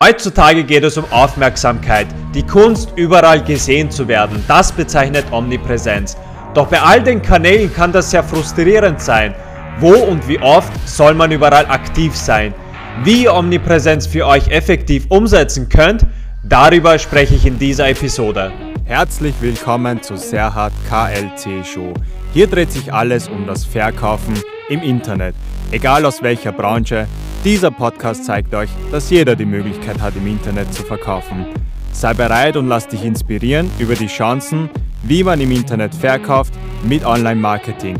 Heutzutage 0.00 0.62
geht 0.62 0.84
es 0.84 0.96
um 0.96 1.10
Aufmerksamkeit, 1.10 2.06
die 2.32 2.44
Kunst 2.44 2.92
überall 2.94 3.42
gesehen 3.42 3.90
zu 3.90 4.06
werden. 4.06 4.44
Das 4.46 4.70
bezeichnet 4.70 5.24
Omnipräsenz. 5.32 6.16
Doch 6.54 6.68
bei 6.68 6.80
all 6.80 7.02
den 7.02 7.20
Kanälen 7.20 7.74
kann 7.74 7.90
das 7.90 8.12
sehr 8.12 8.22
frustrierend 8.22 9.00
sein. 9.00 9.34
Wo 9.80 9.92
und 9.92 10.28
wie 10.28 10.38
oft 10.38 10.72
soll 10.88 11.14
man 11.14 11.32
überall 11.32 11.66
aktiv 11.66 12.14
sein? 12.14 12.54
Wie 13.02 13.24
ihr 13.24 13.34
Omnipräsenz 13.34 14.06
für 14.06 14.24
euch 14.24 14.46
effektiv 14.46 15.06
umsetzen 15.08 15.68
könnt, 15.68 16.06
darüber 16.44 16.96
spreche 17.00 17.34
ich 17.34 17.44
in 17.44 17.58
dieser 17.58 17.88
Episode. 17.88 18.52
Herzlich 18.84 19.34
willkommen 19.40 20.00
zu 20.00 20.16
Serhat 20.16 20.72
KLC 20.88 21.66
Show. 21.66 21.92
Hier 22.32 22.46
dreht 22.46 22.70
sich 22.70 22.92
alles 22.92 23.26
um 23.26 23.48
das 23.48 23.64
Verkaufen 23.64 24.34
im 24.68 24.80
Internet, 24.80 25.34
egal 25.72 26.06
aus 26.06 26.22
welcher 26.22 26.52
Branche, 26.52 27.08
dieser 27.44 27.70
Podcast 27.70 28.24
zeigt 28.24 28.54
euch, 28.54 28.70
dass 28.90 29.10
jeder 29.10 29.36
die 29.36 29.44
Möglichkeit 29.44 30.00
hat, 30.00 30.16
im 30.16 30.26
Internet 30.26 30.72
zu 30.72 30.82
verkaufen. 30.82 31.46
Sei 31.92 32.14
bereit 32.14 32.56
und 32.56 32.68
lass 32.68 32.88
dich 32.88 33.04
inspirieren 33.04 33.70
über 33.78 33.94
die 33.94 34.06
Chancen, 34.06 34.70
wie 35.02 35.22
man 35.24 35.40
im 35.40 35.52
Internet 35.52 35.94
verkauft 35.94 36.54
mit 36.84 37.04
Online-Marketing. 37.04 37.98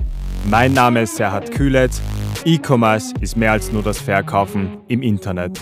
Mein 0.50 0.72
Name 0.72 1.02
ist 1.02 1.16
Serhat 1.16 1.50
Kühletz. 1.50 2.00
E-Commerce 2.44 3.14
ist 3.20 3.36
mehr 3.36 3.52
als 3.52 3.72
nur 3.72 3.82
das 3.82 3.98
Verkaufen 3.98 4.78
im 4.88 5.02
Internet. 5.02 5.60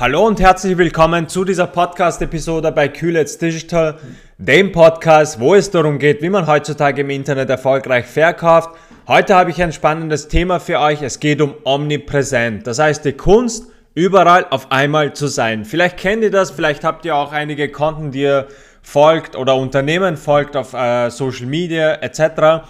Hallo 0.00 0.26
und 0.26 0.38
herzlich 0.38 0.78
willkommen 0.78 1.28
zu 1.28 1.44
dieser 1.44 1.66
Podcast-Episode 1.66 2.70
bei 2.70 2.86
Kühletz 2.86 3.36
Digital, 3.36 3.98
dem 4.38 4.70
Podcast, 4.70 5.40
wo 5.40 5.56
es 5.56 5.72
darum 5.72 5.98
geht, 5.98 6.22
wie 6.22 6.30
man 6.30 6.46
heutzutage 6.46 7.00
im 7.00 7.10
Internet 7.10 7.50
erfolgreich 7.50 8.06
verkauft 8.06 8.70
Heute 9.08 9.34
habe 9.34 9.50
ich 9.50 9.62
ein 9.62 9.72
spannendes 9.72 10.28
Thema 10.28 10.60
für 10.60 10.80
euch. 10.80 11.00
Es 11.00 11.18
geht 11.18 11.40
um 11.40 11.54
omnipräsent. 11.64 12.66
Das 12.66 12.78
heißt, 12.78 13.06
die 13.06 13.14
Kunst, 13.14 13.64
überall 13.94 14.44
auf 14.50 14.70
einmal 14.70 15.14
zu 15.14 15.28
sein. 15.28 15.64
Vielleicht 15.64 15.96
kennt 15.96 16.22
ihr 16.22 16.30
das, 16.30 16.50
vielleicht 16.50 16.84
habt 16.84 17.06
ihr 17.06 17.16
auch 17.16 17.32
einige 17.32 17.70
Konten, 17.70 18.10
die 18.10 18.20
ihr 18.20 18.48
folgt 18.82 19.34
oder 19.34 19.56
Unternehmen 19.56 20.18
folgt 20.18 20.58
auf 20.58 20.74
äh, 20.74 21.08
Social 21.08 21.46
Media 21.46 21.94
etc., 21.94 22.68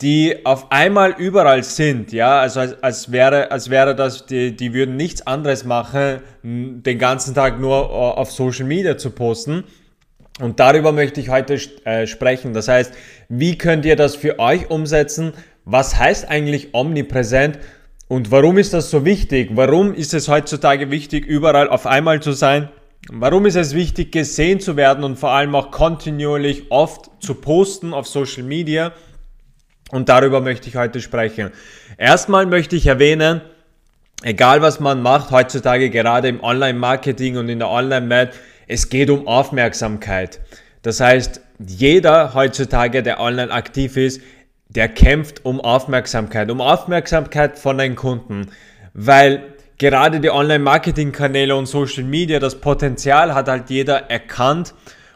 die 0.00 0.44
auf 0.44 0.70
einmal 0.70 1.16
überall 1.18 1.64
sind. 1.64 2.12
Ja, 2.12 2.40
also 2.40 2.60
als, 2.60 2.82
als 2.82 3.12
wäre, 3.12 3.50
als 3.50 3.68
wäre 3.68 3.96
das, 3.96 4.26
die, 4.26 4.54
die 4.54 4.72
würden 4.72 4.96
nichts 4.96 5.26
anderes 5.26 5.64
machen, 5.64 6.20
den 6.42 6.98
ganzen 6.98 7.34
Tag 7.34 7.58
nur 7.60 7.76
äh, 7.76 7.92
auf 7.92 8.30
Social 8.30 8.64
Media 8.64 8.96
zu 8.96 9.10
posten. 9.10 9.64
Und 10.40 10.60
darüber 10.60 10.92
möchte 10.92 11.20
ich 11.20 11.30
heute 11.30 11.58
äh, 11.84 12.06
sprechen. 12.06 12.52
Das 12.52 12.68
heißt, 12.68 12.92
wie 13.28 13.58
könnt 13.58 13.84
ihr 13.84 13.96
das 13.96 14.14
für 14.14 14.38
euch 14.38 14.70
umsetzen? 14.70 15.32
was 15.70 15.98
heißt 15.98 16.28
eigentlich 16.30 16.72
omnipräsent 16.72 17.58
und 18.08 18.30
warum 18.30 18.56
ist 18.56 18.72
das 18.72 18.90
so 18.90 19.04
wichtig? 19.04 19.50
Warum 19.52 19.92
ist 19.92 20.14
es 20.14 20.28
heutzutage 20.28 20.90
wichtig, 20.90 21.26
überall 21.26 21.68
auf 21.68 21.86
einmal 21.86 22.22
zu 22.22 22.32
sein? 22.32 22.70
Warum 23.10 23.44
ist 23.44 23.54
es 23.54 23.74
wichtig, 23.74 24.10
gesehen 24.10 24.60
zu 24.60 24.76
werden 24.76 25.04
und 25.04 25.18
vor 25.18 25.30
allem 25.30 25.54
auch 25.54 25.70
kontinuierlich 25.70 26.70
oft 26.70 27.10
zu 27.20 27.34
posten 27.34 27.92
auf 27.92 28.06
Social 28.06 28.44
Media? 28.44 28.92
Und 29.90 30.08
darüber 30.08 30.40
möchte 30.40 30.68
ich 30.68 30.76
heute 30.76 31.00
sprechen. 31.00 31.50
Erstmal 31.96 32.46
möchte 32.46 32.76
ich 32.76 32.86
erwähnen, 32.86 33.40
egal 34.22 34.60
was 34.62 34.80
man 34.80 35.02
macht 35.02 35.30
heutzutage, 35.30 35.90
gerade 35.90 36.28
im 36.28 36.42
Online-Marketing 36.42 37.36
und 37.36 37.48
in 37.48 37.58
der 37.58 37.70
Online-Welt, 37.70 38.32
es 38.66 38.90
geht 38.90 39.08
um 39.10 39.26
Aufmerksamkeit. 39.26 40.40
Das 40.82 41.00
heißt, 41.00 41.40
jeder 41.66 42.34
heutzutage, 42.34 43.02
der 43.02 43.20
online 43.20 43.50
aktiv 43.50 43.96
ist, 43.96 44.20
der 44.68 44.88
kämpft 44.88 45.44
um 45.44 45.60
Aufmerksamkeit, 45.60 46.50
um 46.50 46.60
Aufmerksamkeit 46.60 47.58
von 47.58 47.78
den 47.78 47.96
Kunden, 47.96 48.48
weil 48.92 49.54
gerade 49.78 50.20
die 50.20 50.30
Online-Marketing-Kanäle 50.30 51.56
und 51.56 51.66
Social 51.66 52.04
Media, 52.04 52.38
das 52.38 52.60
Potenzial 52.60 53.34
hat 53.34 53.48
halt 53.48 53.70
jeder 53.70 54.10
erkannt 54.10 54.74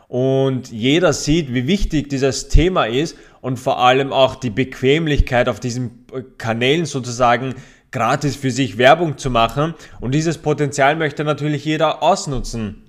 und 0.08 0.70
jeder 0.70 1.12
sieht, 1.12 1.52
wie 1.52 1.66
wichtig 1.66 2.08
dieses 2.08 2.48
Thema 2.48 2.86
ist 2.86 3.16
und 3.42 3.58
vor 3.58 3.80
allem 3.80 4.12
auch 4.14 4.36
die 4.36 4.48
Bequemlichkeit 4.48 5.50
auf 5.50 5.60
diesen 5.60 6.06
Kanälen 6.38 6.86
sozusagen 6.86 7.54
gratis 7.90 8.36
für 8.36 8.50
sich 8.50 8.78
Werbung 8.78 9.18
zu 9.18 9.28
machen 9.28 9.74
und 10.00 10.14
dieses 10.14 10.38
Potenzial 10.38 10.96
möchte 10.96 11.24
natürlich 11.24 11.66
jeder 11.66 12.02
ausnutzen. 12.02 12.84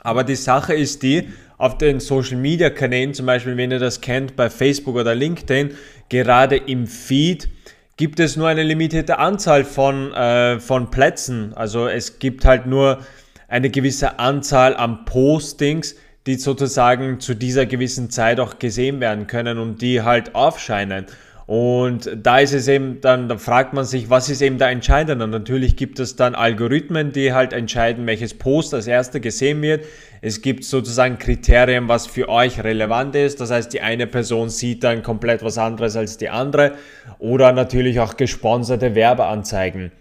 Aber 0.00 0.24
die 0.24 0.34
Sache 0.34 0.74
ist 0.74 1.04
die, 1.04 1.28
auf 1.58 1.76
den 1.76 2.00
Social 2.00 2.38
Media 2.38 2.70
Kanälen, 2.70 3.14
zum 3.14 3.26
Beispiel, 3.26 3.56
wenn 3.56 3.70
ihr 3.70 3.78
das 3.78 4.00
kennt, 4.00 4.34
bei 4.34 4.48
Facebook 4.48 4.96
oder 4.96 5.14
LinkedIn, 5.14 5.72
gerade 6.08 6.56
im 6.56 6.86
Feed, 6.86 7.48
gibt 7.96 8.20
es 8.20 8.36
nur 8.36 8.48
eine 8.48 8.62
limitierte 8.62 9.18
Anzahl 9.18 9.64
von, 9.64 10.12
äh, 10.14 10.60
von 10.60 10.90
Plätzen. 10.90 11.52
Also 11.54 11.88
es 11.88 12.20
gibt 12.20 12.44
halt 12.44 12.66
nur 12.66 13.00
eine 13.48 13.70
gewisse 13.70 14.18
Anzahl 14.20 14.76
an 14.76 15.04
Postings, 15.04 15.96
die 16.28 16.34
sozusagen 16.34 17.20
zu 17.20 17.34
dieser 17.34 17.64
gewissen 17.64 18.10
Zeit 18.10 18.38
auch 18.38 18.58
gesehen 18.58 19.00
werden 19.00 19.26
können 19.26 19.58
und 19.58 19.80
die 19.80 20.02
halt 20.02 20.34
aufscheinen. 20.34 21.06
Und 21.46 22.10
da 22.14 22.40
ist 22.40 22.52
es 22.52 22.68
eben 22.68 23.00
dann, 23.00 23.30
da 23.30 23.38
fragt 23.38 23.72
man 23.72 23.86
sich, 23.86 24.10
was 24.10 24.28
ist 24.28 24.42
eben 24.42 24.58
da 24.58 24.68
entscheidend? 24.68 25.22
Und 25.22 25.30
natürlich 25.30 25.76
gibt 25.76 25.98
es 25.98 26.16
dann 26.16 26.34
Algorithmen, 26.34 27.12
die 27.12 27.32
halt 27.32 27.54
entscheiden, 27.54 28.06
welches 28.06 28.34
Post 28.34 28.74
als 28.74 28.86
erster 28.86 29.20
gesehen 29.20 29.62
wird. 29.62 29.86
Es 30.20 30.42
gibt 30.42 30.64
sozusagen 30.64 31.16
Kriterien, 31.18 31.88
was 31.88 32.06
für 32.06 32.28
euch 32.28 32.62
relevant 32.62 33.14
ist. 33.14 33.40
Das 33.40 33.50
heißt, 33.50 33.72
die 33.72 33.80
eine 33.80 34.06
Person 34.06 34.50
sieht 34.50 34.84
dann 34.84 35.02
komplett 35.02 35.42
was 35.42 35.56
anderes 35.56 35.96
als 35.96 36.18
die 36.18 36.28
andere. 36.28 36.74
Oder 37.18 37.52
natürlich 37.52 38.00
auch 38.00 38.18
gesponserte 38.18 38.94
Werbeanzeigen. 38.94 39.92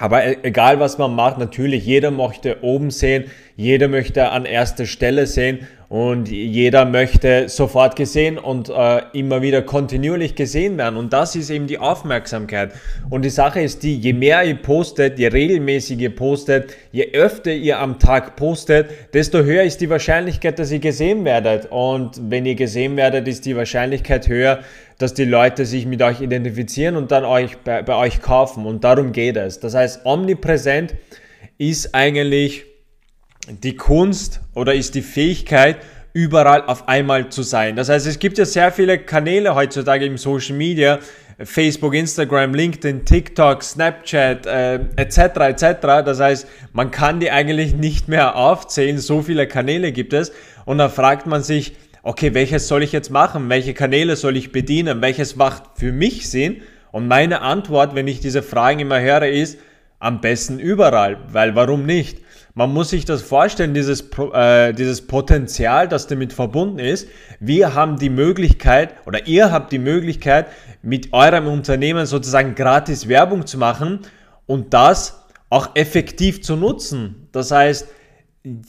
Aber 0.00 0.24
e-, 0.24 0.38
egal 0.42 0.80
was 0.80 0.98
man 0.98 1.14
macht, 1.14 1.38
natürlich 1.38 1.84
jeder 1.84 2.10
möchte 2.10 2.64
oben 2.64 2.90
sehen, 2.90 3.24
jeder 3.54 3.86
möchte 3.86 4.30
an 4.30 4.46
erster 4.46 4.86
Stelle 4.86 5.26
sehen 5.26 5.68
und 5.90 6.28
jeder 6.28 6.84
möchte 6.84 7.48
sofort 7.48 7.96
gesehen 7.96 8.38
und 8.38 8.68
äh, 8.68 9.02
immer 9.12 9.42
wieder 9.42 9.60
kontinuierlich 9.60 10.36
gesehen 10.36 10.78
werden. 10.78 10.96
Und 10.96 11.12
das 11.12 11.34
ist 11.34 11.50
eben 11.50 11.66
die 11.66 11.78
Aufmerksamkeit. 11.78 12.74
Und 13.10 13.24
die 13.24 13.30
Sache 13.30 13.60
ist 13.60 13.82
die, 13.82 13.98
je 13.98 14.12
mehr 14.12 14.44
ihr 14.44 14.54
postet, 14.54 15.18
je 15.18 15.26
regelmäßiger 15.26 16.02
ihr 16.02 16.14
postet, 16.14 16.76
je 16.92 17.10
öfter 17.12 17.50
ihr 17.50 17.80
am 17.80 17.98
Tag 17.98 18.36
postet, 18.36 18.88
desto 19.14 19.42
höher 19.42 19.64
ist 19.64 19.80
die 19.80 19.90
Wahrscheinlichkeit, 19.90 20.60
dass 20.60 20.70
ihr 20.70 20.78
gesehen 20.78 21.24
werdet. 21.24 21.66
Und 21.72 22.20
wenn 22.30 22.46
ihr 22.46 22.54
gesehen 22.54 22.96
werdet, 22.96 23.26
ist 23.26 23.44
die 23.44 23.56
Wahrscheinlichkeit 23.56 24.28
höher, 24.28 24.60
dass 24.98 25.14
die 25.14 25.24
Leute 25.24 25.66
sich 25.66 25.86
mit 25.86 26.02
euch 26.02 26.20
identifizieren 26.20 26.94
und 26.94 27.10
dann 27.10 27.24
euch 27.24 27.58
bei, 27.64 27.82
bei 27.82 27.96
euch 27.96 28.22
kaufen. 28.22 28.64
Und 28.64 28.84
darum 28.84 29.10
geht 29.10 29.36
es. 29.36 29.58
Das 29.58 29.74
heißt, 29.74 30.06
omnipräsent 30.06 30.94
ist 31.58 31.96
eigentlich 31.96 32.69
die 33.48 33.76
Kunst 33.76 34.40
oder 34.54 34.74
ist 34.74 34.94
die 34.94 35.02
Fähigkeit, 35.02 35.78
überall 36.12 36.64
auf 36.66 36.88
einmal 36.88 37.28
zu 37.28 37.42
sein. 37.42 37.76
Das 37.76 37.88
heißt, 37.88 38.06
es 38.06 38.18
gibt 38.18 38.38
ja 38.38 38.44
sehr 38.44 38.72
viele 38.72 38.98
Kanäle 38.98 39.54
heutzutage 39.54 40.04
im 40.04 40.18
Social 40.18 40.56
Media, 40.56 40.98
Facebook, 41.42 41.94
Instagram, 41.94 42.52
LinkedIn, 42.52 43.04
TikTok, 43.04 43.62
Snapchat, 43.62 44.46
äh, 44.46 44.80
etc. 44.96 45.18
etc. 45.18 45.64
Das 46.04 46.20
heißt, 46.20 46.46
man 46.72 46.90
kann 46.90 47.20
die 47.20 47.30
eigentlich 47.30 47.74
nicht 47.74 48.08
mehr 48.08 48.36
aufzählen, 48.36 48.98
so 48.98 49.22
viele 49.22 49.46
Kanäle 49.46 49.92
gibt 49.92 50.12
es. 50.12 50.32
Und 50.66 50.78
da 50.78 50.88
fragt 50.88 51.26
man 51.26 51.42
sich, 51.42 51.76
okay, 52.02 52.34
welches 52.34 52.68
soll 52.68 52.82
ich 52.82 52.92
jetzt 52.92 53.10
machen? 53.10 53.48
Welche 53.48 53.72
Kanäle 53.72 54.16
soll 54.16 54.36
ich 54.36 54.52
bedienen? 54.52 55.00
Welches 55.00 55.36
macht 55.36 55.62
für 55.76 55.92
mich 55.92 56.28
Sinn? 56.28 56.60
Und 56.92 57.08
meine 57.08 57.40
Antwort, 57.40 57.94
wenn 57.94 58.08
ich 58.08 58.20
diese 58.20 58.42
Fragen 58.42 58.80
immer 58.80 59.00
höre, 59.00 59.28
ist, 59.28 59.58
am 59.98 60.20
besten 60.20 60.58
überall, 60.58 61.18
weil 61.30 61.54
warum 61.54 61.84
nicht? 61.84 62.18
Man 62.54 62.72
muss 62.72 62.90
sich 62.90 63.04
das 63.04 63.22
vorstellen, 63.22 63.74
dieses, 63.74 64.10
äh, 64.32 64.72
dieses 64.72 65.06
Potenzial, 65.06 65.88
das 65.88 66.06
damit 66.08 66.32
verbunden 66.32 66.78
ist. 66.78 67.08
Wir 67.38 67.74
haben 67.74 67.98
die 67.98 68.10
Möglichkeit 68.10 68.94
oder 69.06 69.26
ihr 69.26 69.52
habt 69.52 69.72
die 69.72 69.78
Möglichkeit, 69.78 70.46
mit 70.82 71.12
eurem 71.12 71.46
Unternehmen 71.46 72.06
sozusagen 72.06 72.54
gratis 72.54 73.08
Werbung 73.08 73.46
zu 73.46 73.58
machen 73.58 74.00
und 74.46 74.74
das 74.74 75.24
auch 75.48 75.70
effektiv 75.74 76.42
zu 76.42 76.56
nutzen. 76.56 77.28
Das 77.32 77.50
heißt, 77.50 77.88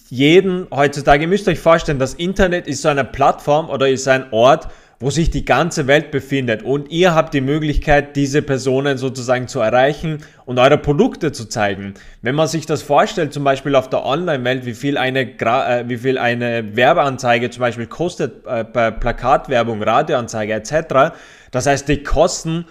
jeden 0.10 0.68
heutzutage, 0.70 1.24
ihr 1.24 1.28
müsst 1.28 1.48
euch 1.48 1.60
vorstellen, 1.60 2.00
das 2.00 2.14
Internet 2.14 2.68
ist 2.68 2.82
so 2.82 2.90
eine 2.90 3.06
Plattform 3.06 3.70
oder 3.70 3.88
ist 3.88 4.08
ein 4.08 4.32
Ort, 4.32 4.68
wo 5.02 5.10
sich 5.10 5.32
die 5.32 5.44
ganze 5.44 5.88
Welt 5.88 6.12
befindet 6.12 6.64
und 6.64 6.92
ihr 6.92 7.14
habt 7.14 7.34
die 7.34 7.42
Möglichkeit, 7.42 8.16
diese 8.16 8.42
Personen 8.42 8.98
sozusagen 8.98 9.48
zu 9.48 9.60
erreichen 9.60 10.20
und 10.46 10.60
eure 10.60 10.78
Produkte 10.78 11.32
zu 11.32 11.46
zeigen. 11.50 11.96
Wenn 12.22 12.36
man 12.36 12.48
sich 12.48 12.68
das 12.68 12.84
vorstellt, 12.84 13.34
zum 13.34 13.44
Beispiel 13.44 13.76
auf 13.76 13.90
der 13.90 14.06
Online-Welt, 14.06 14.66
wie 14.66 14.76
viel 14.76 14.98
eine, 14.98 15.22
äh, 15.22 15.90
wie 15.90 15.98
viel 15.98 16.18
eine 16.18 16.76
Werbeanzeige 16.76 17.50
zum 17.50 17.62
Beispiel 17.62 17.88
kostet 17.88 18.46
äh, 18.46 18.64
bei 18.64 18.92
Plakatwerbung, 18.92 19.84
Radioanzeige 19.84 20.54
etc., 20.54 21.16
das 21.50 21.66
heißt, 21.66 21.90
die 21.90 22.02
Kosten 22.02 22.66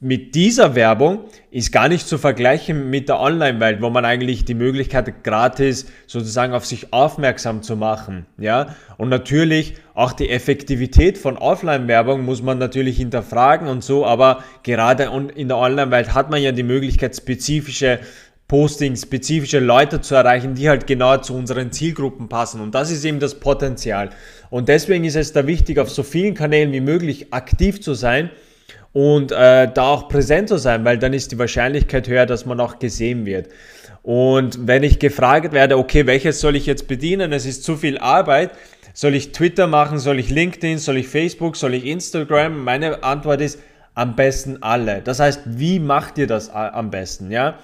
mit 0.00 0.34
dieser 0.34 0.74
Werbung 0.74 1.20
ist 1.50 1.72
gar 1.72 1.88
nicht 1.88 2.06
zu 2.06 2.18
vergleichen 2.18 2.90
mit 2.90 3.08
der 3.08 3.20
Online-Welt, 3.20 3.80
wo 3.80 3.90
man 3.90 4.04
eigentlich 4.04 4.44
die 4.44 4.54
Möglichkeit 4.54 5.06
hat, 5.06 5.24
gratis 5.24 5.86
sozusagen 6.06 6.52
auf 6.52 6.66
sich 6.66 6.92
aufmerksam 6.92 7.62
zu 7.62 7.76
machen. 7.76 8.26
Ja? 8.36 8.74
Und 8.96 9.08
natürlich 9.08 9.74
auch 9.94 10.12
die 10.12 10.30
Effektivität 10.30 11.16
von 11.16 11.38
Offline-Werbung 11.38 12.24
muss 12.24 12.42
man 12.42 12.58
natürlich 12.58 12.96
hinterfragen 12.96 13.68
und 13.68 13.84
so, 13.84 14.04
aber 14.04 14.42
gerade 14.62 15.10
in 15.34 15.48
der 15.48 15.58
Online-Welt 15.58 16.12
hat 16.12 16.30
man 16.30 16.42
ja 16.42 16.52
die 16.52 16.64
Möglichkeit, 16.64 17.16
spezifische 17.16 18.00
Postings 18.46 19.02
spezifische 19.02 19.58
Leute 19.58 20.02
zu 20.02 20.14
erreichen, 20.14 20.54
die 20.54 20.68
halt 20.68 20.86
genau 20.86 21.16
zu 21.16 21.34
unseren 21.34 21.72
Zielgruppen 21.72 22.28
passen. 22.28 22.60
Und 22.60 22.74
das 22.74 22.90
ist 22.90 23.04
eben 23.04 23.18
das 23.18 23.40
Potenzial. 23.40 24.10
Und 24.50 24.68
deswegen 24.68 25.04
ist 25.04 25.16
es 25.16 25.32
da 25.32 25.46
wichtig, 25.46 25.78
auf 25.78 25.90
so 25.90 26.02
vielen 26.02 26.34
Kanälen 26.34 26.70
wie 26.72 26.80
möglich 26.80 27.32
aktiv 27.32 27.80
zu 27.80 27.94
sein 27.94 28.30
und 28.94 29.32
äh, 29.32 29.68
da 29.74 29.82
auch 29.82 30.08
präsent 30.08 30.48
zu 30.48 30.56
sein, 30.56 30.84
weil 30.84 30.98
dann 30.98 31.12
ist 31.12 31.32
die 31.32 31.38
Wahrscheinlichkeit 31.38 32.08
höher, 32.08 32.24
dass 32.24 32.46
man 32.46 32.60
auch 32.60 32.78
gesehen 32.78 33.26
wird. 33.26 33.48
Und 34.02 34.66
wenn 34.66 34.84
ich 34.84 34.98
gefragt 34.98 35.52
werde, 35.52 35.76
okay, 35.76 36.06
welches 36.06 36.40
soll 36.40 36.56
ich 36.56 36.64
jetzt 36.64 36.86
bedienen, 36.86 37.32
es 37.32 37.44
ist 37.44 37.64
zu 37.64 37.76
viel 37.76 37.98
Arbeit, 37.98 38.52
soll 38.92 39.14
ich 39.14 39.32
Twitter 39.32 39.66
machen, 39.66 39.98
soll 39.98 40.20
ich 40.20 40.30
LinkedIn, 40.30 40.78
soll 40.78 40.98
ich 40.98 41.08
Facebook, 41.08 41.56
soll 41.56 41.74
ich 41.74 41.84
Instagram? 41.84 42.62
Meine 42.62 43.02
Antwort 43.02 43.40
ist 43.40 43.58
am 43.94 44.14
besten 44.14 44.62
alle. 44.62 45.02
Das 45.02 45.18
heißt, 45.18 45.40
wie 45.44 45.80
macht 45.80 46.16
ihr 46.18 46.28
das 46.28 46.48
am 46.48 46.90
besten, 46.90 47.32
ja? 47.32 47.58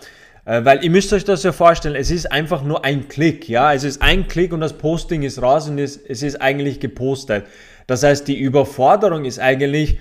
Äh, 0.45 0.65
weil 0.65 0.83
ihr 0.83 0.91
müsst 0.91 1.13
euch 1.13 1.25
das 1.25 1.45
ja 1.45 1.53
vorstellen, 1.53 1.95
es 1.95 2.11
ist 2.11 2.33
einfach 2.33 2.65
nur 2.65 2.85
ein 2.85 3.07
Klick, 3.07 3.49
ja? 3.49 3.73
Es 3.73 3.85
ist 3.85 4.03
ein 4.03 4.27
Klick 4.27 4.53
und 4.53 4.61
das 4.61 4.73
Posting 4.73 5.23
ist 5.23 5.41
raus 5.41 5.69
und 5.69 5.79
es 5.79 5.97
ist 5.97 6.43
eigentlich 6.43 6.81
gepostet. 6.81 7.45
Das 7.87 8.03
heißt, 8.03 8.27
die 8.27 8.39
Überforderung 8.39 9.25
ist 9.25 9.39
eigentlich, 9.39 9.99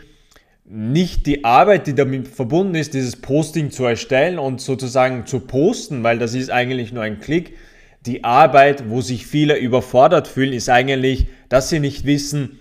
nicht 0.72 1.26
die 1.26 1.44
Arbeit, 1.46 1.88
die 1.88 1.96
damit 1.96 2.28
verbunden 2.28 2.76
ist, 2.76 2.94
dieses 2.94 3.16
Posting 3.16 3.72
zu 3.72 3.86
erstellen 3.86 4.38
und 4.38 4.62
sozusagen 4.62 5.26
zu 5.26 5.40
posten, 5.40 6.04
weil 6.04 6.20
das 6.20 6.36
ist 6.36 6.52
eigentlich 6.52 6.94
nur 6.94 7.02
ein 7.02 7.20
Klick. 7.20 7.58
Die 8.06 8.24
Arbeit, 8.24 8.88
wo 8.88 9.02
sich 9.02 9.26
viele 9.26 9.58
überfordert 9.58 10.28
fühlen, 10.28 10.54
ist 10.54 10.70
eigentlich, 10.70 11.26
dass 11.50 11.70
sie 11.70 11.80
nicht 11.80 12.06
wissen, 12.06 12.60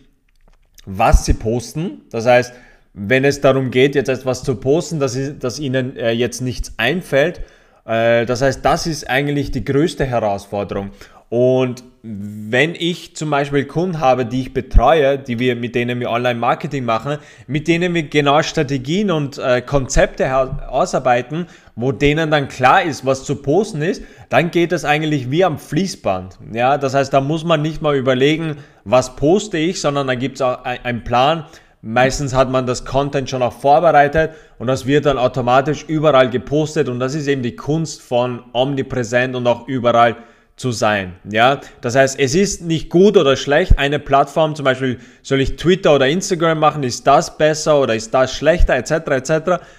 was 0.87 1.27
sie 1.27 1.35
posten. 1.35 2.01
Das 2.11 2.25
heißt, 2.25 2.55
wenn 2.95 3.27
es 3.27 3.43
darum 3.43 3.71
geht, 3.71 3.95
jetzt 3.95 4.09
etwas 4.09 4.43
zu 4.43 4.57
posten, 4.57 4.99
dass, 4.99 5.17
dass 5.39 5.59
ihnen 5.59 5.95
äh, 5.99 6.13
jetzt 6.13 6.41
nichts 6.41 6.73
einfällt, 6.79 7.43
äh, 7.85 8.25
das 8.25 8.41
heißt, 8.41 8.65
das 8.65 8.87
ist 8.87 9.09
eigentlich 9.09 9.51
die 9.51 9.65
größte 9.65 10.07
Herausforderung. 10.07 10.93
Und 11.31 11.85
wenn 12.03 12.75
ich 12.75 13.17
zum 13.17 13.29
Beispiel 13.29 13.67
Kunden 13.67 14.01
habe, 14.01 14.25
die 14.25 14.41
ich 14.41 14.55
betreue, 14.55 15.19
die 15.19 15.39
wir, 15.39 15.57
mit 15.57 15.75
denen 15.75 16.01
wir 16.01 16.11
Online-Marketing 16.11 16.85
machen, 16.85 17.19
mit 17.47 17.69
denen 17.69 17.93
wir 17.93 18.05
genau 18.05 18.43
Strategien 18.43 19.11
und 19.11 19.37
äh, 19.37 19.61
Konzepte 19.61 20.35
ausarbeiten, 20.69 21.47
wo 21.77 21.93
denen 21.93 22.31
dann 22.31 22.49
klar 22.49 22.83
ist, 22.83 23.05
was 23.05 23.25
zu 23.25 23.37
posten 23.37 23.83
ist, 23.83 24.03
dann 24.31 24.51
geht 24.51 24.73
es 24.73 24.87
eigentlich 24.87 25.31
wie 25.31 25.45
am 25.45 25.59
Fließband. 25.59 26.39
Ja, 26.53 26.79
das 26.79 26.95
heißt, 26.95 27.13
da 27.13 27.21
muss 27.21 27.45
man 27.45 27.61
nicht 27.61 27.83
mal 27.83 27.97
überlegen, 27.97 28.57
was 28.85 29.15
poste 29.17 29.59
ich, 29.59 29.81
sondern 29.81 30.07
da 30.07 30.15
gibt 30.15 30.37
es 30.37 30.43
auch 30.43 30.65
einen 30.65 31.05
Plan. 31.05 31.45
Meistens 31.83 32.35
hat 32.35 32.51
man 32.51 32.67
das 32.67 32.85
Content 32.85 33.29
schon 33.29 33.43
auch 33.43 33.53
vorbereitet 33.53 34.33
und 34.59 34.67
das 34.67 34.87
wird 34.87 35.07
dann 35.07 35.19
automatisch 35.19 35.85
überall 35.87 36.31
gepostet 36.31 36.89
und 36.89 36.99
das 36.99 37.15
ist 37.15 37.29
eben 37.29 37.43
die 37.43 37.55
Kunst 37.55 38.03
von 38.03 38.43
omnipräsent 38.53 39.37
und 39.37 39.47
auch 39.47 39.69
überall 39.69 40.17
zu 40.59 40.73
sein. 40.73 41.15
Ja, 41.31 41.61
das 41.81 41.95
heißt, 41.95 42.19
es 42.19 42.35
ist 42.35 42.63
nicht 42.63 42.91
gut 42.91 43.17
oder 43.17 43.37
schlecht, 43.37 43.79
eine 43.79 44.01
Plattform, 44.01 44.57
zum 44.57 44.65
Beispiel 44.65 44.99
soll 45.23 45.41
ich 45.41 45.57
Twitter 45.57 45.95
oder 45.95 46.09
Instagram 46.09 46.59
machen, 46.59 46.83
ist 46.83 47.07
das 47.07 47.39
besser 47.39 47.81
oder 47.81 47.95
ist 47.95 48.13
das 48.13 48.35
schlechter, 48.35 48.75
etc. 48.75 48.91
etc. 48.91 49.31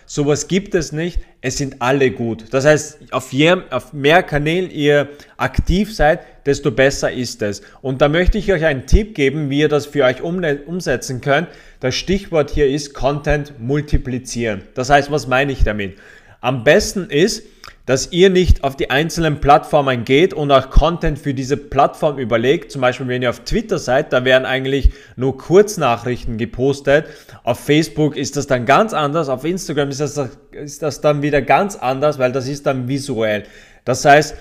Sowas 0.06 0.48
gibt 0.48 0.74
es 0.74 0.92
nicht. 0.92 1.20
Es 1.42 1.58
sind 1.58 1.82
alle 1.82 2.12
gut. 2.12 2.46
Das 2.52 2.66
heißt, 2.66 3.14
auf, 3.14 3.32
je, 3.32 3.56
auf 3.70 3.94
mehr 3.94 4.24
Kanälen 4.24 4.72
ihr 4.72 5.10
aktiv 5.38 5.94
seid, 5.94 6.20
desto 6.46 6.72
besser 6.72 7.12
ist 7.12 7.42
es. 7.42 7.62
Und 7.82 8.02
da 8.02 8.10
möchte 8.10 8.38
ich 8.38 8.52
euch 8.52 8.66
einen 8.66 8.88
Tipp 8.88 9.16
geben, 9.16 9.50
wie 9.50 9.60
ihr 9.60 9.70
das 9.70 9.86
für 9.86 10.04
euch 10.04 10.22
um, 10.22 10.44
umsetzen 10.66 11.22
könnt. 11.22 11.48
Das 11.80 11.96
Stichwort 11.96 12.50
hier 12.50 12.68
ist 12.68 12.94
Content 12.94 13.54
multiplizieren. 13.60 14.64
Das 14.74 14.90
heißt, 14.90 15.12
was 15.12 15.28
meine 15.28 15.52
ich 15.54 15.64
damit? 15.64 15.98
Am 16.42 16.64
besten 16.64 17.10
ist, 17.10 17.44
dass 17.90 18.12
ihr 18.12 18.30
nicht 18.30 18.64
auf 18.64 18.76
die 18.76 18.92
einzelnen 18.92 19.42
Plattformen 19.42 20.06
geht 20.06 20.36
und 20.36 20.52
auch 20.52 20.70
Content 20.70 21.18
für 21.18 21.34
diese 21.34 21.58
Plattform 21.58 22.20
überlegt. 22.20 22.72
Zum 22.72 22.82
Beispiel, 22.82 23.08
wenn 23.08 23.24
ihr 23.24 23.32
auf 23.32 23.40
Twitter 23.40 23.80
seid, 23.80 24.14
da 24.14 24.24
werden 24.26 24.46
eigentlich 24.46 24.92
nur 25.16 25.40
Kurznachrichten 25.40 26.38
gepostet. 26.38 27.08
Auf 27.44 27.60
Facebook 27.60 28.16
ist 28.16 28.38
das 28.38 28.46
dann 28.46 28.68
ganz 28.68 28.94
anders. 28.94 29.28
Auf 29.28 29.44
Instagram 29.44 29.90
ist 29.90 30.02
das, 30.02 30.22
ist 30.52 30.84
das 30.84 31.02
dann 31.02 31.24
wieder 31.24 31.42
ganz 31.42 31.78
anders, 31.78 32.20
weil 32.20 32.32
das 32.32 32.48
ist 32.48 32.68
dann 32.68 32.88
visuell. 32.88 33.46
Das 33.86 34.06
heißt, 34.06 34.36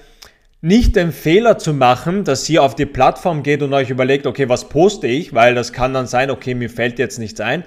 nicht 0.61 0.95
den 0.95 1.11
Fehler 1.11 1.57
zu 1.57 1.73
machen, 1.73 2.25
dass 2.25 2.47
ihr 2.51 2.63
auf 2.63 2.75
die 2.75 2.85
Plattform 2.85 3.43
geht 3.43 3.63
und 3.63 3.73
euch 3.73 3.89
überlegt, 3.89 4.27
okay, 4.27 4.51
was 4.51 4.69
poste 4.69 5.07
ich, 5.07 5.33
weil 5.33 5.55
das 5.55 5.73
kann 5.73 5.95
dann 5.95 6.07
sein, 6.07 6.31
okay, 6.31 6.55
mir 6.55 6.69
fällt 6.69 6.99
jetzt 6.99 7.19
nichts 7.19 7.41
ein, 7.41 7.65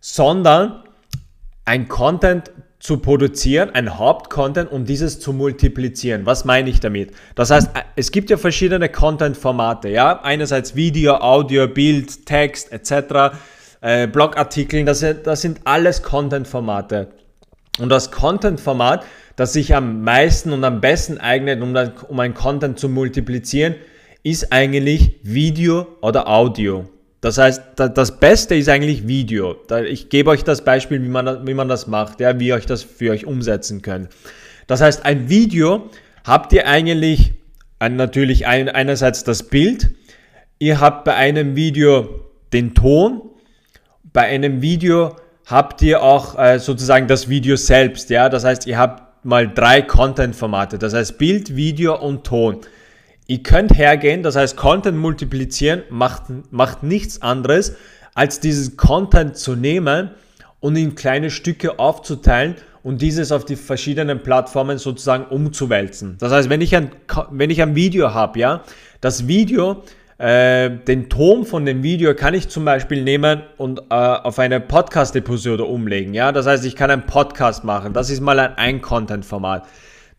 sondern 0.00 0.82
ein 1.64 1.88
Content 1.88 2.50
zu 2.84 2.98
produzieren, 2.98 3.70
ein 3.70 3.96
Hauptcontent, 3.96 4.70
um 4.70 4.84
dieses 4.84 5.18
zu 5.18 5.32
multiplizieren. 5.32 6.26
Was 6.26 6.44
meine 6.44 6.68
ich 6.68 6.80
damit? 6.80 7.12
Das 7.34 7.50
heißt, 7.50 7.70
es 7.96 8.10
gibt 8.10 8.28
ja 8.28 8.36
verschiedene 8.36 8.90
Content-Formate, 8.90 9.88
ja. 9.88 10.20
Einerseits 10.22 10.76
Video, 10.76 11.14
Audio, 11.14 11.66
Bild, 11.66 12.26
Text 12.26 12.70
etc., 12.72 13.38
äh, 13.80 14.06
Blogartikeln, 14.06 14.84
das, 14.84 15.00
das 15.00 15.40
sind 15.40 15.62
alles 15.64 16.02
Content-Formate. 16.02 17.08
Und 17.78 17.88
das 17.88 18.10
Content-Format, 18.10 19.06
das 19.34 19.54
sich 19.54 19.74
am 19.74 20.02
meisten 20.02 20.52
und 20.52 20.62
am 20.62 20.82
besten 20.82 21.16
eignet, 21.16 21.62
um, 21.62 21.74
um 22.08 22.20
ein 22.20 22.34
Content 22.34 22.78
zu 22.78 22.90
multiplizieren, 22.90 23.76
ist 24.22 24.52
eigentlich 24.52 25.20
Video 25.22 25.86
oder 26.02 26.28
Audio. 26.28 26.84
Das 27.24 27.38
heißt, 27.38 27.62
das 27.76 28.20
Beste 28.20 28.54
ist 28.54 28.68
eigentlich 28.68 29.08
Video. 29.08 29.56
Ich 29.88 30.10
gebe 30.10 30.28
euch 30.28 30.44
das 30.44 30.62
Beispiel, 30.62 31.02
wie 31.02 31.08
man, 31.08 31.46
wie 31.46 31.54
man 31.54 31.68
das 31.68 31.86
macht, 31.86 32.20
ja, 32.20 32.38
wie 32.38 32.48
ihr 32.48 32.54
euch 32.54 32.66
das 32.66 32.82
für 32.82 33.12
euch 33.12 33.24
umsetzen 33.24 33.80
könnt. 33.80 34.10
Das 34.66 34.82
heißt, 34.82 35.06
ein 35.06 35.30
Video 35.30 35.88
habt 36.26 36.52
ihr 36.52 36.68
eigentlich 36.68 37.32
natürlich 37.80 38.46
einerseits 38.46 39.24
das 39.24 39.44
Bild, 39.44 39.88
ihr 40.58 40.80
habt 40.80 41.06
bei 41.06 41.14
einem 41.14 41.56
Video 41.56 42.26
den 42.52 42.74
Ton, 42.74 43.22
bei 44.12 44.26
einem 44.26 44.60
Video 44.60 45.16
habt 45.46 45.80
ihr 45.80 46.02
auch 46.02 46.38
äh, 46.38 46.58
sozusagen 46.58 47.08
das 47.08 47.30
Video 47.30 47.56
selbst, 47.56 48.10
ja, 48.10 48.28
das 48.28 48.44
heißt, 48.44 48.66
ihr 48.66 48.76
habt 48.76 49.24
mal 49.24 49.48
drei 49.48 49.80
Content-Formate, 49.80 50.78
das 50.78 50.92
heißt 50.92 51.16
Bild, 51.16 51.56
Video 51.56 51.98
und 51.98 52.24
Ton. 52.24 52.60
Ihr 53.26 53.42
könnt 53.42 53.76
hergehen, 53.76 54.22
das 54.22 54.36
heißt 54.36 54.56
Content 54.56 54.98
multiplizieren, 54.98 55.82
macht, 55.88 56.24
macht 56.50 56.82
nichts 56.82 57.22
anderes, 57.22 57.74
als 58.14 58.40
diesen 58.40 58.76
Content 58.76 59.36
zu 59.36 59.56
nehmen 59.56 60.10
und 60.60 60.76
in 60.76 60.94
kleine 60.94 61.30
Stücke 61.30 61.78
aufzuteilen 61.78 62.56
und 62.82 63.00
dieses 63.00 63.32
auf 63.32 63.46
die 63.46 63.56
verschiedenen 63.56 64.22
Plattformen 64.22 64.76
sozusagen 64.76 65.24
umzuwälzen. 65.24 66.16
Das 66.18 66.32
heißt, 66.32 66.50
wenn 66.50 66.60
ich 66.60 66.76
ein, 66.76 66.90
wenn 67.30 67.50
ich 67.50 67.62
ein 67.62 67.74
Video 67.74 68.12
habe, 68.12 68.38
ja, 68.38 68.62
das 69.00 69.26
Video, 69.26 69.82
äh, 70.18 70.70
den 70.70 71.08
Ton 71.08 71.44
von 71.44 71.64
dem 71.64 71.82
Video 71.82 72.14
kann 72.14 72.34
ich 72.34 72.48
zum 72.48 72.64
Beispiel 72.64 73.02
nehmen 73.02 73.42
und 73.56 73.80
äh, 73.90 73.94
auf 73.94 74.38
eine 74.38 74.60
Podcast-Episode 74.60 75.64
umlegen. 75.64 76.14
Ja, 76.14 76.30
das 76.30 76.46
heißt, 76.46 76.64
ich 76.66 76.76
kann 76.76 76.90
einen 76.90 77.06
Podcast 77.06 77.64
machen. 77.64 77.94
Das 77.94 78.10
ist 78.10 78.20
mal 78.20 78.38
ein, 78.38 78.56
ein 78.56 78.82
Content-Format. 78.82 79.66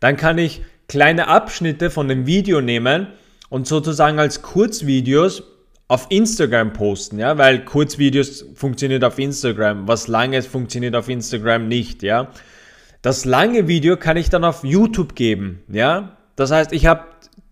Dann 0.00 0.16
kann 0.16 0.36
ich 0.36 0.62
kleine 0.88 1.28
Abschnitte 1.28 1.90
von 1.90 2.08
dem 2.08 2.26
Video 2.26 2.60
nehmen 2.60 3.08
und 3.48 3.66
sozusagen 3.66 4.18
als 4.18 4.42
Kurzvideos 4.42 5.42
auf 5.88 6.06
Instagram 6.10 6.72
posten, 6.72 7.18
ja, 7.18 7.38
weil 7.38 7.64
Kurzvideos 7.64 8.44
funktioniert 8.54 9.04
auf 9.04 9.18
Instagram, 9.18 9.86
was 9.86 10.08
langes 10.08 10.46
funktioniert 10.46 10.96
auf 10.96 11.08
Instagram 11.08 11.68
nicht, 11.68 12.02
ja. 12.02 12.28
Das 13.02 13.24
lange 13.24 13.68
Video 13.68 13.96
kann 13.96 14.16
ich 14.16 14.30
dann 14.30 14.44
auf 14.44 14.64
YouTube 14.64 15.14
geben, 15.14 15.62
ja. 15.68 16.16
Das 16.34 16.50
heißt, 16.50 16.72
ich 16.72 16.86
habe 16.86 17.04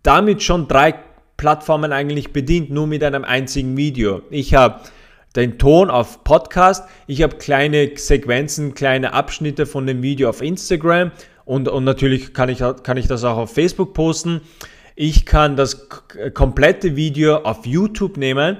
damit 0.02 0.42
schon 0.42 0.66
drei 0.66 0.94
Plattformen 1.36 1.92
eigentlich 1.92 2.32
bedient, 2.32 2.70
nur 2.70 2.86
mit 2.86 3.02
einem 3.04 3.24
einzigen 3.24 3.76
Video. 3.76 4.22
Ich 4.30 4.54
habe 4.54 4.80
den 5.36 5.58
Ton 5.58 5.90
auf 5.90 6.22
Podcast, 6.24 6.88
ich 7.06 7.22
habe 7.22 7.36
kleine 7.36 7.90
Sequenzen, 7.96 8.74
kleine 8.74 9.12
Abschnitte 9.12 9.66
von 9.66 9.86
dem 9.86 10.02
Video 10.02 10.28
auf 10.28 10.42
Instagram 10.42 11.12
und, 11.44 11.68
und 11.68 11.84
natürlich 11.84 12.32
kann 12.32 12.48
ich, 12.48 12.62
kann 12.82 12.96
ich 12.96 13.06
das 13.06 13.24
auch 13.24 13.36
auf 13.36 13.52
Facebook 13.52 13.94
posten. 13.94 14.40
Ich 14.96 15.26
kann 15.26 15.56
das 15.56 15.88
komplette 16.34 16.96
Video 16.96 17.38
auf 17.38 17.66
YouTube 17.66 18.16
nehmen 18.16 18.58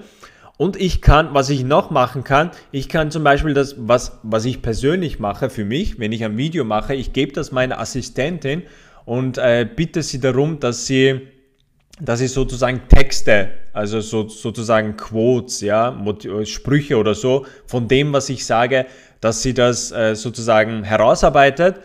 und 0.56 0.76
ich 0.76 1.00
kann, 1.00 1.32
was 1.32 1.50
ich 1.50 1.64
noch 1.64 1.90
machen 1.90 2.22
kann, 2.22 2.50
ich 2.70 2.88
kann 2.88 3.10
zum 3.10 3.24
Beispiel 3.24 3.54
das, 3.54 3.74
was, 3.78 4.18
was 4.22 4.44
ich 4.44 4.62
persönlich 4.62 5.18
mache 5.18 5.50
für 5.50 5.64
mich, 5.64 5.98
wenn 5.98 6.12
ich 6.12 6.24
ein 6.24 6.36
Video 6.36 6.64
mache, 6.64 6.94
ich 6.94 7.12
gebe 7.12 7.32
das 7.32 7.52
meiner 7.52 7.80
Assistentin 7.80 8.62
und 9.04 9.38
äh, 9.38 9.66
bitte 9.74 10.02
sie 10.02 10.20
darum, 10.20 10.60
dass 10.60 10.86
sie, 10.86 11.22
dass 12.00 12.20
sie 12.20 12.28
sozusagen 12.28 12.82
Texte, 12.88 13.50
also 13.72 14.00
so, 14.00 14.28
sozusagen 14.28 14.96
Quotes, 14.96 15.60
ja, 15.60 16.00
Sprüche 16.44 16.98
oder 16.98 17.14
so, 17.14 17.46
von 17.66 17.88
dem, 17.88 18.12
was 18.12 18.28
ich 18.28 18.46
sage, 18.46 18.86
dass 19.20 19.42
sie 19.42 19.54
das 19.54 19.90
äh, 19.90 20.14
sozusagen 20.14 20.84
herausarbeitet 20.84 21.80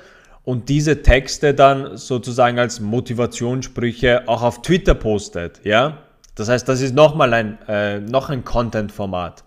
und 0.50 0.68
diese 0.68 1.04
Texte 1.04 1.54
dann 1.54 1.96
sozusagen 1.96 2.58
als 2.58 2.80
Motivationssprüche 2.80 4.28
auch 4.28 4.42
auf 4.42 4.64
Twitter 4.64 4.96
postet. 4.96 5.62
Ja? 5.64 6.00
Das 6.34 6.50
heißt, 6.50 6.68
das 6.68 6.82
ist 6.82 6.96
nochmal 6.96 7.36
ein, 7.36 7.60
äh, 7.68 8.00
noch 8.00 8.30
ein 8.30 8.44
Content-Format. 8.44 9.44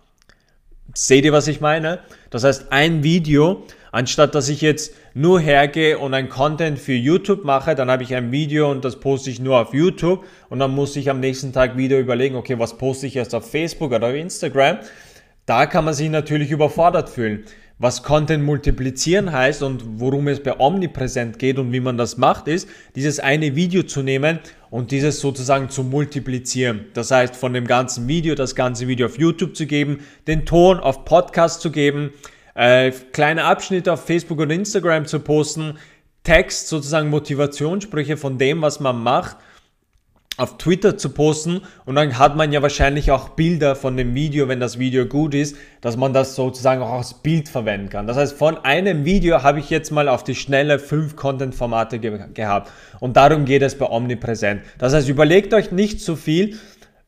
Seht 0.94 1.24
ihr, 1.24 1.32
was 1.32 1.48
ich 1.48 1.60
meine? 1.60 1.98
Das 2.30 2.44
heißt, 2.44 2.70
ein 2.70 3.02
Video 3.02 3.64
Anstatt 3.94 4.34
dass 4.34 4.48
ich 4.48 4.62
jetzt 4.62 4.94
nur 5.12 5.38
hergehe 5.38 5.98
und 5.98 6.14
ein 6.14 6.30
Content 6.30 6.78
für 6.78 6.94
YouTube 6.94 7.44
mache, 7.44 7.74
dann 7.74 7.90
habe 7.90 8.02
ich 8.02 8.14
ein 8.14 8.32
Video 8.32 8.70
und 8.70 8.86
das 8.86 8.98
poste 8.98 9.28
ich 9.28 9.38
nur 9.38 9.60
auf 9.60 9.74
YouTube 9.74 10.24
und 10.48 10.60
dann 10.60 10.70
muss 10.70 10.96
ich 10.96 11.10
am 11.10 11.20
nächsten 11.20 11.52
Tag 11.52 11.76
wieder 11.76 11.98
überlegen, 11.98 12.36
okay, 12.36 12.58
was 12.58 12.78
poste 12.78 13.06
ich 13.06 13.16
erst 13.16 13.34
auf 13.34 13.50
Facebook 13.50 13.92
oder 13.92 14.06
auf 14.06 14.14
Instagram. 14.14 14.78
Da 15.44 15.66
kann 15.66 15.84
man 15.84 15.92
sich 15.92 16.08
natürlich 16.08 16.50
überfordert 16.50 17.10
fühlen. 17.10 17.44
Was 17.82 18.04
Content 18.04 18.44
multiplizieren 18.44 19.32
heißt 19.32 19.64
und 19.64 19.82
worum 19.98 20.28
es 20.28 20.40
bei 20.40 20.56
Omnipräsent 20.56 21.40
geht 21.40 21.58
und 21.58 21.72
wie 21.72 21.80
man 21.80 21.96
das 21.96 22.16
macht, 22.16 22.46
ist, 22.46 22.68
dieses 22.94 23.18
eine 23.18 23.56
Video 23.56 23.82
zu 23.82 24.04
nehmen 24.04 24.38
und 24.70 24.92
dieses 24.92 25.18
sozusagen 25.18 25.68
zu 25.68 25.82
multiplizieren. 25.82 26.84
Das 26.94 27.10
heißt, 27.10 27.34
von 27.34 27.54
dem 27.54 27.66
ganzen 27.66 28.06
Video 28.06 28.36
das 28.36 28.54
ganze 28.54 28.86
Video 28.86 29.06
auf 29.06 29.18
YouTube 29.18 29.56
zu 29.56 29.66
geben, 29.66 29.98
den 30.28 30.46
Ton 30.46 30.78
auf 30.78 31.04
Podcast 31.04 31.60
zu 31.60 31.72
geben, 31.72 32.12
äh, 32.54 32.92
kleine 33.12 33.42
Abschnitte 33.42 33.92
auf 33.92 34.04
Facebook 34.04 34.38
und 34.38 34.50
Instagram 34.50 35.06
zu 35.06 35.18
posten, 35.18 35.76
Text, 36.22 36.68
sozusagen 36.68 37.10
Motivationssprüche 37.10 38.16
von 38.16 38.38
dem, 38.38 38.62
was 38.62 38.78
man 38.78 39.02
macht 39.02 39.38
auf 40.38 40.56
Twitter 40.56 40.96
zu 40.96 41.10
posten 41.10 41.60
und 41.84 41.94
dann 41.94 42.18
hat 42.18 42.36
man 42.36 42.52
ja 42.52 42.62
wahrscheinlich 42.62 43.10
auch 43.10 43.30
Bilder 43.30 43.76
von 43.76 43.96
dem 43.96 44.14
Video, 44.14 44.48
wenn 44.48 44.60
das 44.60 44.78
Video 44.78 45.04
gut 45.04 45.34
ist, 45.34 45.56
dass 45.80 45.96
man 45.96 46.12
das 46.12 46.34
sozusagen 46.34 46.82
auch 46.82 46.92
als 46.92 47.14
Bild 47.14 47.48
verwenden 47.48 47.90
kann. 47.90 48.06
Das 48.06 48.16
heißt, 48.16 48.36
von 48.36 48.56
einem 48.64 49.04
Video 49.04 49.42
habe 49.42 49.60
ich 49.60 49.68
jetzt 49.68 49.90
mal 49.90 50.08
auf 50.08 50.24
die 50.24 50.34
schnelle 50.34 50.78
fünf 50.78 51.16
Content-Formate 51.16 51.98
ge 51.98 52.18
gehabt 52.32 52.70
und 53.00 53.16
darum 53.16 53.44
geht 53.44 53.62
es 53.62 53.76
bei 53.76 53.88
Omnipräsent. 53.88 54.62
Das 54.78 54.94
heißt, 54.94 55.08
überlegt 55.08 55.52
euch 55.52 55.70
nicht 55.70 56.00
zu 56.00 56.16
viel, 56.16 56.58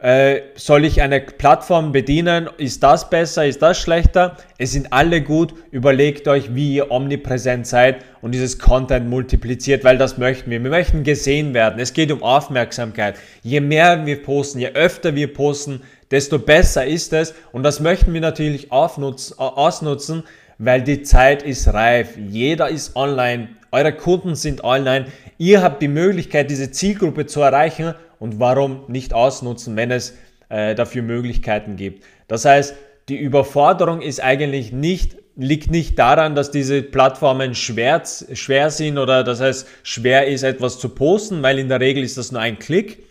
äh, 0.05 0.43
soll 0.55 0.85
ich 0.85 1.01
eine 1.01 1.19
Plattform 1.19 1.91
bedienen? 1.91 2.51
Ist 2.59 2.83
das 2.83 3.09
besser? 3.09 3.47
Ist 3.47 3.63
das 3.63 3.81
schlechter? 3.81 4.37
Es 4.59 4.73
sind 4.73 4.93
alle 4.93 5.23
gut. 5.23 5.55
Überlegt 5.71 6.29
euch, 6.29 6.55
wie 6.55 6.75
ihr 6.75 6.91
omnipräsent 6.91 7.67
seid 7.67 8.05
und 8.21 8.33
dieses 8.33 8.59
Content 8.59 9.09
multipliziert, 9.09 9.83
weil 9.83 9.97
das 9.97 10.19
möchten 10.19 10.51
wir. 10.51 10.63
Wir 10.63 10.69
möchten 10.69 11.05
gesehen 11.05 11.55
werden. 11.55 11.81
Es 11.81 11.95
geht 11.95 12.13
um 12.13 12.23
Aufmerksamkeit. 12.23 13.15
Je 13.43 13.61
mehr 13.61 14.05
wir 14.05 14.23
posten, 14.23 14.59
je 14.59 14.73
öfter 14.75 15.15
wir 15.15 15.33
posten, 15.33 15.81
desto 16.11 16.39
besser 16.39 16.85
ist 16.85 17.15
es. 17.15 17.35
Und 17.53 17.63
das 17.63 17.81
möchten 17.81 18.13
wir 18.13 18.21
natürlich 18.21 18.73
ausnutzen, 18.73 20.25
weil 20.59 20.83
die 20.83 21.01
Zeit 21.01 21.43
ist 21.43 21.73
reif. 21.73 22.19
Jeder 22.19 22.69
ist 22.69 22.95
online. 22.95 23.49
Eure 23.73 23.95
Kunden 23.95 24.35
sind 24.35 24.65
online. 24.65 25.07
Ihr 25.39 25.63
habt 25.63 25.81
die 25.81 25.89
Möglichkeit, 25.89 26.51
diese 26.51 26.71
Zielgruppe 26.71 27.25
zu 27.25 27.41
erreichen 27.41 27.95
und 28.25 28.41
warum 28.41 28.85
nicht 28.89 29.13
ausnutzen, 29.13 29.77
wenn 29.77 29.91
es 29.91 30.17
äh, 30.49 30.75
dafür 30.75 31.03
Möglichkeiten 31.03 31.77
gibt. 31.77 32.05
Das 32.27 32.47
heißt, 32.47 32.75
die 33.11 33.19
Überforderung 33.19 34.01
ist 34.01 34.23
eigentlich 34.23 34.73
nicht, 34.73 35.19
liegt 35.37 35.71
nicht 35.71 35.99
daran, 35.99 36.35
dass 36.35 36.51
diese 36.51 36.83
Plattformen 36.83 37.55
schwer, 37.55 38.03
schwer 38.33 38.71
sind 38.71 38.97
oder 38.97 39.25
das 39.25 39.43
heißt 39.43 39.69
schwer 39.83 40.27
ist, 40.27 40.43
etwas 40.43 40.79
zu 40.79 40.89
posten, 40.89 41.43
weil 41.43 41.59
in 41.59 41.69
der 41.69 41.81
Regel 41.81 42.03
ist 42.03 42.17
das 42.17 42.33
nur 42.33 42.41
ein 42.41 42.59
Klick. 42.59 43.05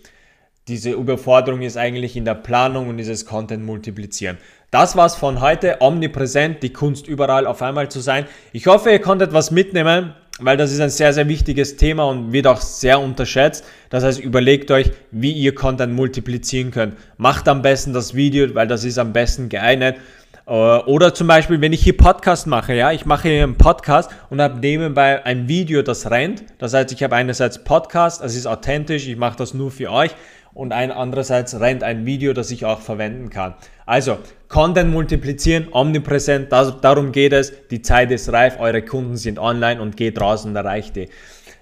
Diese 0.68 0.90
Überforderung 0.90 1.62
ist 1.62 1.78
eigentlich 1.78 2.16
in 2.16 2.26
der 2.26 2.34
Planung 2.34 2.90
und 2.90 2.98
dieses 2.98 3.28
Content 3.28 3.64
multiplizieren. 3.64 4.40
Das 4.72 4.96
war's 4.96 5.16
von 5.16 5.42
heute. 5.42 5.78
Omnipräsent, 5.80 6.64
die 6.64 6.74
Kunst 6.74 7.08
überall 7.08 7.46
auf 7.46 7.62
einmal 7.62 7.88
zu 7.92 8.00
sein. 8.00 8.26
Ich 8.52 8.66
hoffe, 8.66 8.90
ihr 8.90 9.00
konntet 9.00 9.32
was 9.32 9.52
mitnehmen 9.52 10.16
weil 10.40 10.58
das 10.58 10.72
ist 10.72 10.80
ein 10.80 10.90
sehr, 10.90 11.14
sehr 11.14 11.28
wichtiges 11.28 11.76
Thema 11.76 12.06
und 12.06 12.34
wird 12.34 12.48
auch 12.48 12.62
sehr 12.62 13.00
unterschätzt. 13.00 13.64
Das 13.90 14.04
heißt, 14.04 14.20
überlegt 14.20 14.72
euch, 14.72 14.92
wie 15.12 15.32
ihr 15.32 15.54
Content 15.54 15.94
multiplizieren 15.94 16.72
könnt. 16.72 16.96
Macht 17.18 17.48
am 17.48 17.62
besten 17.62 17.94
das 17.94 18.16
Video, 18.16 18.54
weil 18.56 18.68
das 18.68 18.84
ist 18.84 18.98
am 18.98 19.14
besten 19.14 19.50
geeignet. 19.50 19.98
Äh, 20.46 20.52
oder 20.52 21.14
zum 21.14 21.28
Beispiel, 21.28 21.62
wenn 21.62 21.72
ich 21.72 21.84
hier 21.84 21.96
Podcast 21.96 22.48
mache, 22.48 22.74
ja, 22.74 22.92
ich 22.92 23.06
mache 23.06 23.30
hier 23.30 23.44
einen 23.44 23.58
Podcast 23.58 24.10
und 24.30 24.42
habe 24.42 24.60
nebenbei 24.60 25.24
ein 25.26 25.48
Video, 25.48 25.82
das 25.82 26.10
rennt. 26.10 26.44
Das 26.58 26.74
heißt, 26.74 26.92
ich 26.92 27.04
habe 27.04 27.16
einerseits 27.16 27.64
Podcast, 27.64 28.24
es 28.24 28.36
ist 28.36 28.48
authentisch, 28.48 29.08
ich 29.08 29.18
mache 29.18 29.38
das 29.38 29.54
nur 29.54 29.72
für 29.72 29.92
euch 29.92 30.12
und 30.54 30.72
ein 30.72 30.92
andererseits 30.92 31.60
rennt 31.60 31.84
ein 31.84 32.06
Video, 32.06 32.34
das 32.34 32.52
ich 32.52 32.66
auch 32.66 32.80
verwenden 32.80 33.30
kann. 33.30 33.56
Also, 33.86 34.18
Content 34.54 34.92
multiplizieren, 34.92 35.70
omnipräsent, 35.72 36.52
das, 36.52 36.80
darum 36.80 37.12
geht 37.12 37.34
es. 37.34 37.52
Die 37.70 37.82
Zeit 37.82 38.12
ist 38.12 38.32
reif, 38.32 38.60
eure 38.60 38.84
Kunden 38.84 39.18
sind 39.18 39.40
online 39.40 39.82
und 39.82 39.98
geht 39.98 40.22
raus 40.22 40.46
und 40.46 40.56
erreicht 40.56 40.96
die. 40.96 41.10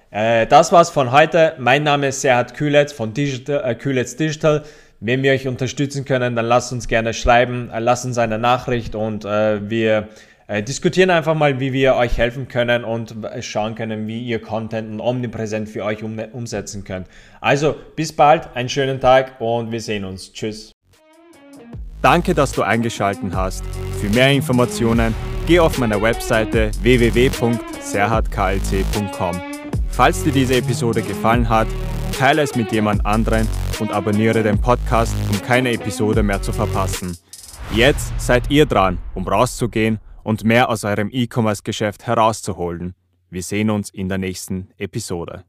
Äh, 0.10 0.46
das 0.46 0.74
war's 0.74 0.90
von 0.90 1.14
heute. 1.14 1.54
Mein 1.58 1.84
Name 1.84 2.10
ist 2.10 2.20
Serhat 2.20 2.54
Kühletz 2.54 2.92
von 2.92 3.14
Digital, 3.14 3.64
äh, 3.64 3.76
Kühletz 3.76 4.18
Digital. 4.18 4.64
Wenn 5.00 5.24
wir 5.24 5.32
euch 5.32 5.48
unterstützen 5.48 6.04
können, 6.04 6.36
dann 6.36 6.46
lasst 6.46 6.74
uns 6.74 6.90
gerne 6.90 7.14
schreiben, 7.14 7.70
äh, 7.74 7.80
lasst 7.80 8.04
uns 8.04 8.18
eine 8.18 8.38
Nachricht 8.38 8.94
und 8.94 9.24
äh, 9.24 9.70
wir 9.70 10.10
äh, 10.48 10.62
diskutieren 10.62 11.12
einfach 11.12 11.34
mal, 11.34 11.62
wie 11.62 11.72
wir 11.72 11.96
euch 11.96 12.18
helfen 12.18 12.50
können 12.50 12.84
und 12.84 13.16
schauen 13.40 13.76
können, 13.76 14.06
wie 14.06 14.22
ihr 14.22 14.42
Content 14.42 14.92
und 14.92 15.00
omnipräsent 15.00 15.70
für 15.70 15.86
euch 15.86 16.04
um, 16.04 16.20
umsetzen 16.34 16.84
könnt. 16.84 17.08
Also 17.40 17.74
bis 17.96 18.12
bald, 18.12 18.50
einen 18.54 18.68
schönen 18.68 19.00
Tag 19.00 19.40
und 19.40 19.72
wir 19.72 19.80
sehen 19.80 20.04
uns. 20.04 20.34
Tschüss. 20.34 20.74
Danke, 22.02 22.34
dass 22.34 22.52
du 22.52 22.64
eingeschaltet 22.64 23.36
hast. 23.36 23.64
Für 24.00 24.10
mehr 24.10 24.32
Informationen 24.32 25.14
geh 25.46 25.60
auf 25.60 25.78
meiner 25.78 26.02
Webseite 26.02 26.72
www.serhatklc.com. 26.82 29.42
Falls 29.90 30.24
dir 30.24 30.32
diese 30.32 30.56
Episode 30.56 31.04
gefallen 31.04 31.48
hat, 31.48 31.68
teile 32.18 32.42
es 32.42 32.56
mit 32.56 32.72
jemand 32.72 33.06
anderen 33.06 33.48
und 33.80 33.92
abonniere 33.92 34.42
den 34.42 34.60
Podcast, 34.60 35.14
um 35.30 35.40
keine 35.42 35.74
Episode 35.74 36.24
mehr 36.24 36.42
zu 36.42 36.52
verpassen. 36.52 37.16
Jetzt 37.74 38.12
seid 38.18 38.50
ihr 38.50 38.66
dran, 38.66 38.98
um 39.14 39.28
rauszugehen 39.28 40.00
und 40.24 40.44
mehr 40.44 40.70
aus 40.70 40.84
eurem 40.84 41.10
E-Commerce-Geschäft 41.12 42.08
herauszuholen. 42.08 42.96
Wir 43.30 43.44
sehen 43.44 43.70
uns 43.70 43.90
in 43.90 44.10
der 44.10 44.18
nächsten 44.18 44.70
Episode. 44.78 45.46